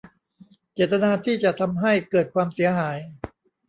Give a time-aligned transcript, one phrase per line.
[0.73, 2.97] เจตนาที่จะทำให้เกิดความเสียหาย